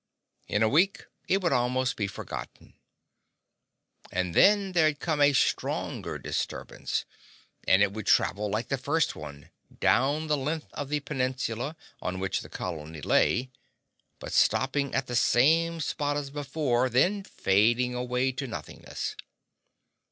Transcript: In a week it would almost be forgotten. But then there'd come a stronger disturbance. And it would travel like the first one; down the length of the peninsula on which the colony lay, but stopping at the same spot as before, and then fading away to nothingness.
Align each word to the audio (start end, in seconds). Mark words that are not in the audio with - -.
In 0.47 0.63
a 0.63 0.67
week 0.67 1.05
it 1.27 1.43
would 1.43 1.53
almost 1.53 1.95
be 1.95 2.07
forgotten. 2.07 2.73
But 4.11 4.33
then 4.33 4.71
there'd 4.71 4.99
come 4.99 5.21
a 5.21 5.31
stronger 5.31 6.17
disturbance. 6.17 7.05
And 7.67 7.83
it 7.83 7.93
would 7.93 8.07
travel 8.07 8.49
like 8.49 8.69
the 8.69 8.79
first 8.79 9.15
one; 9.15 9.51
down 9.79 10.25
the 10.25 10.35
length 10.37 10.69
of 10.73 10.89
the 10.89 11.01
peninsula 11.01 11.75
on 12.01 12.17
which 12.19 12.41
the 12.41 12.49
colony 12.49 13.01
lay, 13.01 13.51
but 14.17 14.33
stopping 14.33 14.91
at 14.95 15.05
the 15.05 15.15
same 15.15 15.79
spot 15.79 16.17
as 16.17 16.31
before, 16.31 16.85
and 16.87 16.95
then 16.95 17.23
fading 17.23 17.93
away 17.93 18.31
to 18.31 18.47
nothingness. 18.47 19.15